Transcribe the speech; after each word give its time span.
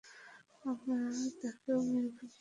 আমরা 0.63 0.97
তাকেও 1.41 1.79
মেরে 1.83 2.09
ফেলব। 2.15 2.29